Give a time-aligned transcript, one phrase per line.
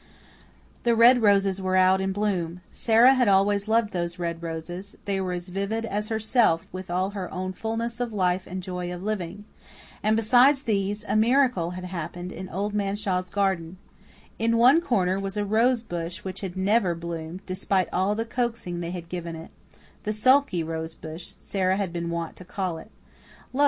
[0.81, 2.61] The red roses were out in bloom.
[2.71, 7.11] Sara had always loved those red roses they were as vivid as herself, with all
[7.11, 9.45] her own fullness of life and joy of living.
[10.01, 13.77] And, besides these, a miracle had happened in Old Man Shaw's garden.
[14.39, 18.79] In one corner was a rose bush which had never bloomed, despite all the coaxing
[18.79, 19.51] they had given it
[20.01, 22.89] "the sulky rose bush," Sara had been wont to call it.
[23.53, 23.59] Lo!